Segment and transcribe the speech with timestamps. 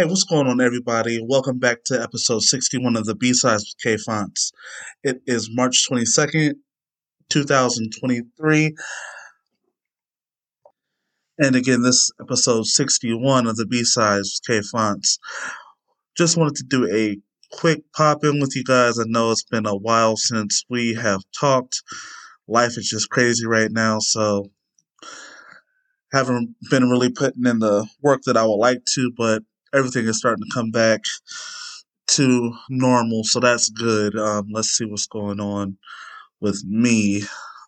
[0.00, 1.22] Hey, what's going on, everybody?
[1.22, 4.50] Welcome back to episode 61 of the B Sides with K Fonts.
[5.04, 6.54] It is March 22nd,
[7.28, 8.74] 2023.
[11.40, 15.18] And again, this episode 61 of the B Sides with K Fonts.
[16.16, 17.18] Just wanted to do a
[17.52, 18.98] quick pop in with you guys.
[18.98, 21.82] I know it's been a while since we have talked.
[22.48, 24.46] Life is just crazy right now, so
[26.10, 29.42] haven't been really putting in the work that I would like to, but
[29.74, 31.00] everything is starting to come back
[32.08, 34.16] to normal, so that's good.
[34.16, 35.76] Um, let's see what's going on
[36.40, 37.22] with me.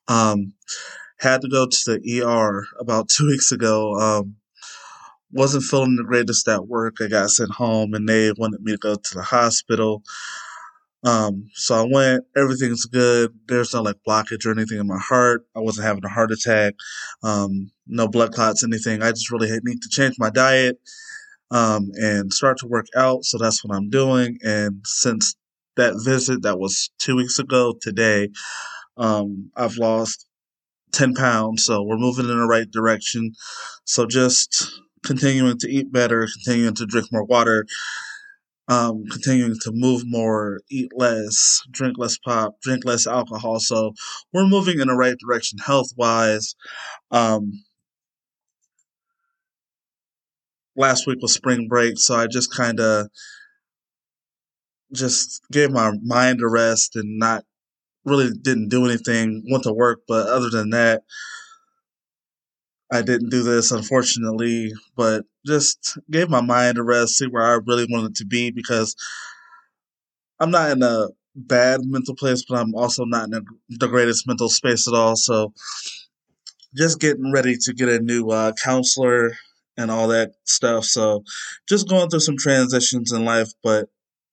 [0.09, 0.55] Um,
[1.19, 3.95] had to go to the ER about two weeks ago.
[3.95, 4.37] Um,
[5.33, 6.97] wasn't feeling the greatest at work.
[7.01, 10.03] I got sent home, and they wanted me to go to the hospital.
[11.05, 13.33] Um, so I went, everything's good.
[13.49, 15.45] There's no like blockage or anything in my heart.
[15.57, 16.75] I wasn't having a heart attack.
[17.25, 19.03] Um, no blood clots, anything.
[19.03, 20.79] I just really need to change my diet
[21.53, 23.25] um, and start to work out.
[23.25, 24.39] So that's what I'm doing.
[24.43, 25.37] And since
[25.77, 28.31] that visit that was two weeks ago today,
[28.97, 30.27] um, I've lost
[30.93, 31.65] 10 pounds.
[31.65, 33.33] So we're moving in the right direction.
[33.85, 37.67] So just continuing to eat better, continuing to drink more water,
[38.69, 43.61] um, continuing to move more, eat less, drink less pop, drink less alcohol.
[43.61, 43.93] So
[44.33, 46.55] we're moving in the right direction health wise.
[47.11, 47.63] Um,
[50.77, 53.09] last week was spring break, so I just kind of
[54.93, 57.45] just gave my mind a rest and not
[58.05, 59.45] really didn't do anything.
[59.51, 61.03] Went to work, but other than that,
[62.91, 64.73] I didn't do this unfortunately.
[64.97, 68.95] But just gave my mind a rest, see where I really wanted to be because
[70.41, 74.49] I'm not in a bad mental place, but I'm also not in the greatest mental
[74.49, 75.17] space at all.
[75.17, 75.53] So
[76.77, 79.33] just getting ready to get a new uh, counselor
[79.83, 80.85] and all that stuff.
[80.85, 81.25] So
[81.69, 83.89] just going through some transitions in life, but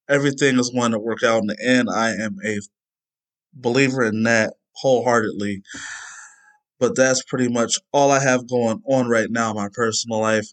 [0.08, 1.90] everything is going to work out in the end.
[1.94, 2.60] I am a
[3.54, 5.62] believer in that wholeheartedly.
[6.80, 10.48] But that's pretty much all I have going on right now in my personal life.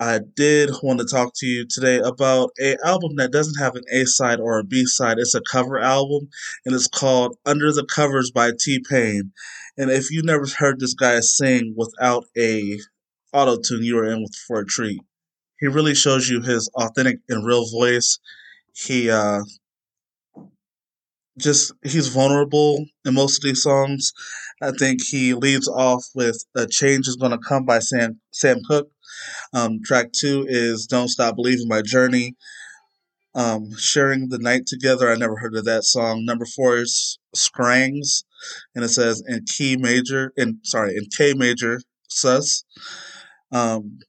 [0.00, 3.84] I did want to talk to you today about a album that doesn't have an
[3.92, 5.18] A side or a B side.
[5.18, 6.28] It's a cover album
[6.66, 9.32] and it's called Under the Covers by T-Pain.
[9.78, 12.78] And if you never heard this guy sing without a
[13.34, 15.00] auto tune, you are in for a treat.
[15.60, 18.18] He really shows you his authentic and real voice.
[18.74, 19.40] He uh,
[21.38, 24.12] just he's vulnerable in most of these songs.
[24.62, 28.90] I think he leads off with "A Change Is Gonna Come" by Sam Sam Cooke.
[29.52, 32.36] Um, track two is "Don't Stop Believing" by Journey.
[33.34, 35.10] Um, Sharing the Night Together.
[35.10, 36.24] I never heard of that song.
[36.24, 38.22] Number four is Skrangs,
[38.76, 42.64] and it says in key major, in sorry, in K major sus.
[43.54, 44.00] Um,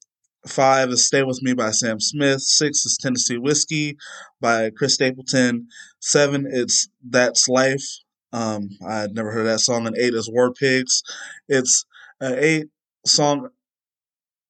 [0.48, 2.42] five is Stay With Me by Sam Smith.
[2.42, 3.96] Six is Tennessee Whiskey
[4.42, 5.68] by Chris Stapleton.
[6.00, 7.86] Seven, it's That's Life.
[8.34, 9.86] Um, I'd never heard that song.
[9.86, 11.04] And eight is War Pigs.
[11.48, 11.86] It's
[12.20, 12.66] an eight
[13.06, 13.50] song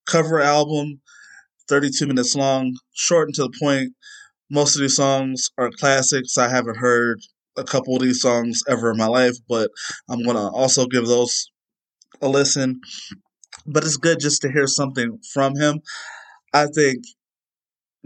[0.07, 1.01] cover album,
[1.67, 3.93] 32 minutes long, short and to the point.
[4.49, 6.37] Most of these songs are classics.
[6.37, 7.19] I haven't heard
[7.57, 9.69] a couple of these songs ever in my life, but
[10.09, 11.49] I'm going to also give those
[12.21, 12.79] a listen
[13.65, 15.81] but it's good just to hear something from him.
[16.53, 17.03] I think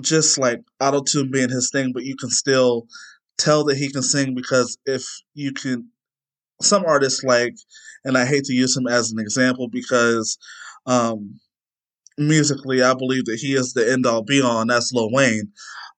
[0.02, 2.88] just like auto tune being his thing, but you can still
[3.38, 5.04] tell that he can sing because if
[5.34, 5.90] you can,
[6.62, 7.56] some artists like,
[8.04, 10.38] and I hate to use him as an example because
[10.86, 11.40] um,
[12.18, 15.52] musically, I believe that he is the end all be all, and that's Lil Wayne.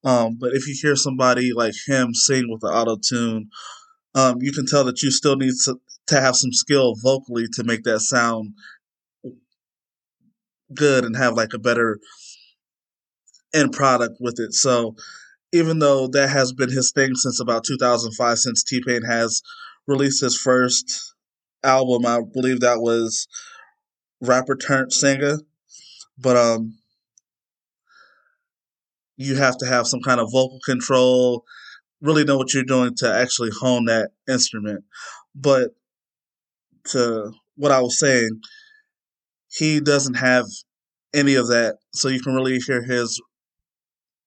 [0.03, 3.49] Um, but if you hear somebody like him sing with the auto tune,
[4.15, 5.75] um, you can tell that you still need to,
[6.07, 8.53] to have some skill vocally to make that sound
[10.73, 11.99] good and have like a better
[13.53, 14.53] end product with it.
[14.53, 14.95] So
[15.51, 19.41] even though that has been his thing since about 2005, since T-Pain has
[19.87, 21.13] released his first
[21.63, 23.27] album, I believe that was
[24.21, 25.39] rapper turned singer.
[26.17, 26.77] But um,
[29.17, 31.43] you have to have some kind of vocal control,
[32.01, 34.83] really know what you're doing to actually hone that instrument.
[35.35, 35.71] But
[36.89, 38.41] to what I was saying,
[39.51, 40.45] he doesn't have
[41.13, 43.21] any of that, so you can really hear his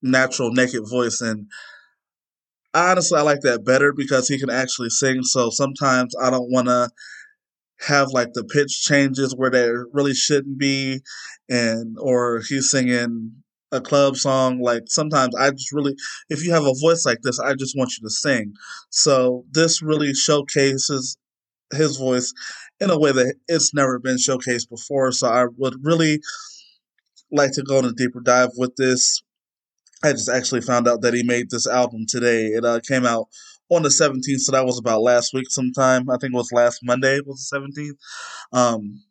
[0.02, 1.20] natural naked voice.
[1.20, 1.46] And
[2.74, 5.22] honestly, I like that better because he can actually sing.
[5.22, 6.90] So sometimes I don't want to
[7.80, 11.00] have like the pitch changes where there really shouldn't be,
[11.48, 13.32] and or he's singing
[13.72, 14.60] a club song.
[14.60, 15.94] Like sometimes I just really,
[16.28, 18.52] if you have a voice like this, I just want you to sing.
[18.90, 21.16] So this really showcases
[21.72, 22.32] his voice
[22.84, 25.12] in a way that it's never been showcased before.
[25.12, 26.20] So I would really
[27.32, 29.22] like to go in a deeper dive with this
[30.04, 32.48] I just actually found out that he made this album today.
[32.48, 33.28] It uh, came out
[33.70, 36.10] on the 17th, so that was about last week sometime.
[36.10, 37.96] I think it was last Monday was the 17th.
[38.52, 39.02] Um,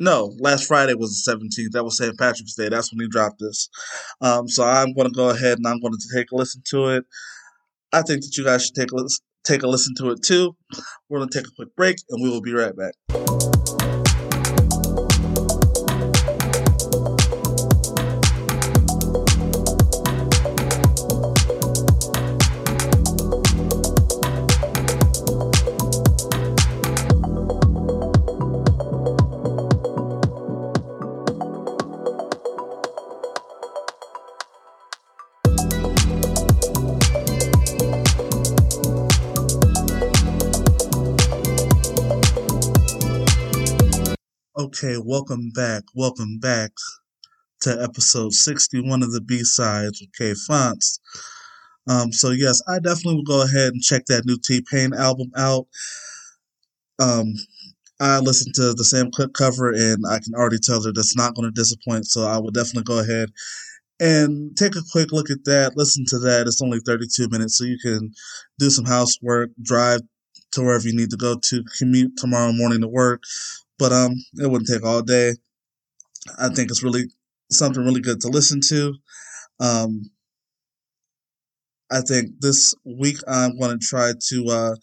[0.00, 1.70] no, last Friday was the 17th.
[1.70, 2.18] That was St.
[2.18, 2.68] Patrick's Day.
[2.68, 3.68] That's when he dropped this.
[4.20, 6.88] Um, so I'm going to go ahead and I'm going to take a listen to
[6.88, 7.04] it.
[7.92, 9.04] I think that you guys should take a,
[9.44, 10.56] take a listen to it too.
[11.08, 12.94] We're going to take a quick break and we will be right back.
[44.64, 45.82] Okay, welcome back.
[45.94, 46.70] Welcome back
[47.60, 51.00] to episode 61 of the B sides with K Fonts.
[51.86, 55.66] Um, so, yes, I definitely will go ahead and check that new T-Pain album out.
[56.98, 57.34] Um,
[58.00, 61.34] I listened to the Sam Cooke cover and I can already tell that it's not
[61.34, 62.06] going to disappoint.
[62.06, 63.28] So, I will definitely go ahead
[64.00, 65.76] and take a quick look at that.
[65.76, 66.46] Listen to that.
[66.46, 68.12] It's only 32 minutes, so you can
[68.58, 70.00] do some housework, drive
[70.52, 73.24] to wherever you need to go to, commute tomorrow morning to work
[73.78, 75.34] but um, it wouldn't take all day.
[76.38, 77.04] I think it's really
[77.50, 78.94] something really good to listen to.
[79.60, 80.10] Um,
[81.90, 84.74] I think this week I'm going to try to uh,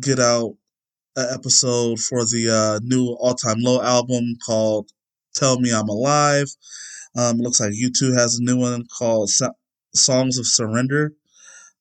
[0.00, 0.54] get out
[1.16, 4.88] an episode for the uh, new All Time Low album called
[5.34, 6.48] Tell Me I'm Alive.
[7.16, 9.30] Um, looks like U2 has a new one called
[9.94, 11.12] Songs of Surrender.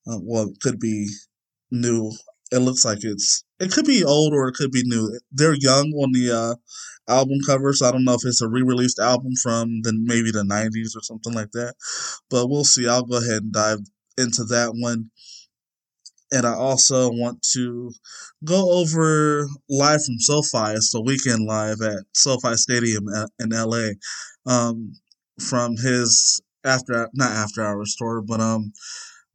[0.08, 1.08] Uh, well, it could be
[1.72, 2.12] new
[2.54, 5.20] it looks like it's it could be old or it could be new.
[5.32, 9.00] They're young on the uh, album cover, so I don't know if it's a re-released
[9.00, 11.74] album from the maybe the '90s or something like that.
[12.30, 12.88] But we'll see.
[12.88, 13.80] I'll go ahead and dive
[14.18, 15.10] into that one.
[16.32, 17.92] And I also want to
[18.44, 20.74] go over live from SoFi.
[20.74, 23.06] It's the Weeknd live at SoFi Stadium
[23.40, 23.90] in LA
[24.46, 24.94] um,
[25.40, 28.72] from his after not after hours tour, but um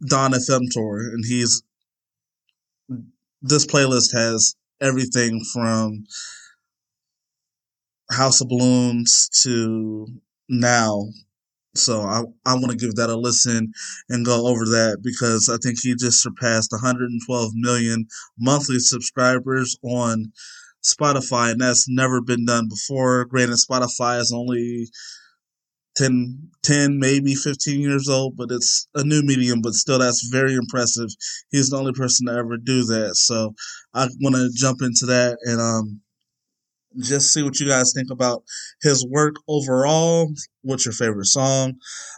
[0.06, 1.62] Dawn FM tour, and he's
[3.42, 6.04] this playlist has everything from
[8.10, 10.06] House of Balloons to
[10.48, 11.04] now.
[11.74, 13.72] So I, I want to give that a listen
[14.08, 18.06] and go over that because I think he just surpassed 112 million
[18.38, 20.32] monthly subscribers on
[20.82, 23.26] Spotify, and that's never been done before.
[23.26, 24.88] Granted, Spotify is only
[25.98, 30.54] 10, 10, maybe 15 years old, but it's a new medium, but still that's very
[30.54, 31.08] impressive.
[31.50, 33.16] He's the only person to ever do that.
[33.16, 33.54] So
[33.92, 36.00] I want to jump into that and, um,
[37.00, 38.44] just see what you guys think about
[38.80, 40.32] his work overall.
[40.62, 41.74] What's your favorite song?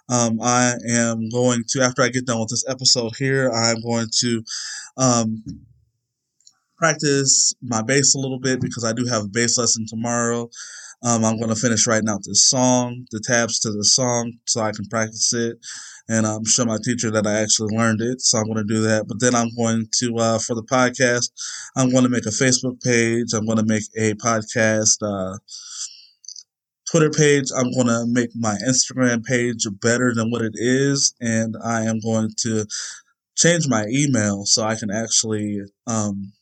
[0.08, 4.06] Um, I am going to, after I get done with this episode here, I'm going
[4.20, 4.42] to,
[4.96, 5.42] um,
[6.78, 10.48] practice my bass a little bit because I do have a bass lesson tomorrow.
[11.02, 14.60] Um, I'm going to finish writing out this song, the tabs to the song, so
[14.60, 15.58] I can practice it
[16.08, 18.20] and um, show my teacher that I actually learned it.
[18.20, 19.06] So I'm going to do that.
[19.06, 21.30] But then I'm going to, uh, for the podcast,
[21.76, 23.32] I'm going to make a Facebook page.
[23.32, 25.38] I'm going to make a podcast uh,
[26.90, 27.46] Twitter page.
[27.56, 31.14] I'm going to make my Instagram page better than what it is.
[31.20, 32.66] And I am going to
[33.36, 36.32] change my email so I can actually um,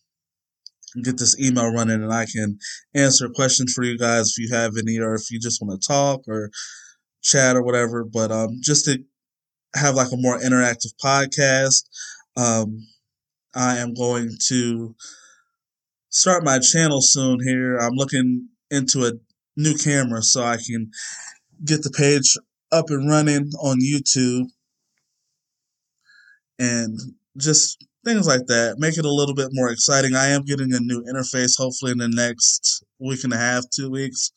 [1.03, 2.59] get this email running and I can
[2.95, 5.87] answer questions for you guys if you have any or if you just want to
[5.87, 6.51] talk or
[7.23, 8.05] chat or whatever.
[8.05, 8.99] But um, just to
[9.75, 11.85] have like a more interactive podcast,
[12.37, 12.87] um,
[13.55, 14.95] I am going to
[16.11, 17.77] start my channel soon here.
[17.79, 19.13] I'm looking into a
[19.57, 20.91] new camera so I can
[21.65, 22.37] get the page
[22.71, 24.47] up and running on YouTube
[26.59, 26.99] and
[27.37, 28.77] just things like that.
[28.79, 30.15] Make it a little bit more exciting.
[30.15, 33.91] I am getting a new interface hopefully in the next week and a half, two
[33.91, 34.31] weeks.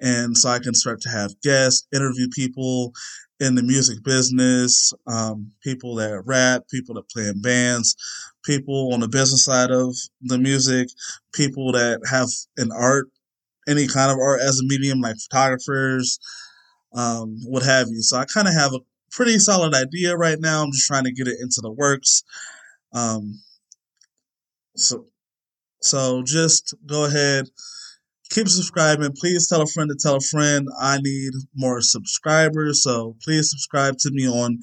[0.00, 2.92] And so I can start to have guests, interview people
[3.40, 7.96] in the music business, um, people that rap, people that play in bands,
[8.44, 10.88] people on the business side of the music,
[11.34, 13.08] people that have an art,
[13.68, 16.18] any kind of art as a medium, like photographers,
[16.94, 18.02] um, what have you.
[18.02, 20.62] So I kind of have a pretty solid idea right now.
[20.62, 22.22] I'm just trying to get it into the works.
[22.92, 23.40] Um,
[24.76, 25.06] so,
[25.80, 27.46] so just go ahead,
[28.30, 29.12] keep subscribing.
[29.12, 30.68] Please tell a friend to tell a friend.
[30.80, 34.58] I need more subscribers, so please subscribe to me on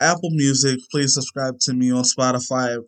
[0.00, 0.78] Apple Music.
[0.90, 2.78] Please subscribe to me on Spotify.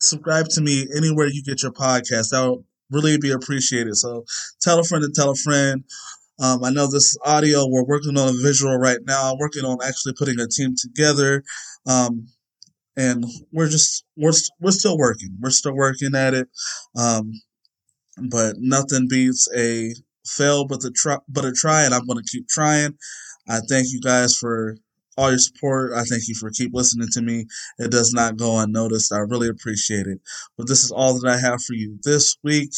[0.00, 2.30] Subscribe to me anywhere you get your podcast.
[2.30, 3.96] That would really be appreciated.
[3.96, 4.24] So
[4.60, 5.84] tell a friend to tell a friend.
[6.38, 7.66] Um, I know this audio.
[7.66, 9.32] We're working on a visual right now.
[9.32, 11.42] I'm working on actually putting a team together.
[11.86, 12.28] Um,
[12.96, 15.36] and we're just we're we're still working.
[15.40, 16.48] We're still working at it.
[16.96, 17.32] Um,
[18.30, 19.92] but nothing beats a
[20.26, 22.96] fail but the try but a try and I'm going to keep trying.
[23.48, 24.76] I thank you guys for
[25.16, 25.92] all your support.
[25.92, 27.46] I thank you for keep listening to me.
[27.78, 29.12] It does not go unnoticed.
[29.12, 30.20] I really appreciate it.
[30.58, 32.72] But this is all that I have for you this week.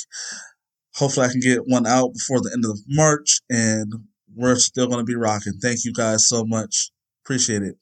[0.98, 3.92] Hopefully I can get one out before the end of March and
[4.34, 5.54] we're still going to be rocking.
[5.62, 6.90] Thank you guys so much.
[7.24, 7.76] Appreciate it.